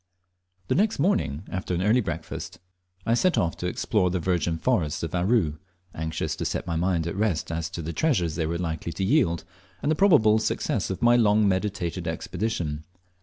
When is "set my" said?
6.43-6.75